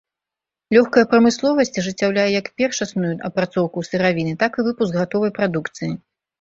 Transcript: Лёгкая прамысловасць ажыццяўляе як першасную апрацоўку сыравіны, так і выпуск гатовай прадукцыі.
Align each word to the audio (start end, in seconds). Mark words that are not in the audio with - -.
Лёгкая 0.75 1.03
прамысловасць 1.11 1.73
ажыццяўляе 1.81 2.25
як 2.39 2.49
першасную 2.63 3.13
апрацоўку 3.31 3.87
сыравіны, 3.93 4.33
так 4.47 4.51
і 4.61 4.69
выпуск 4.73 4.91
гатовай 5.05 5.31
прадукцыі. 5.41 5.97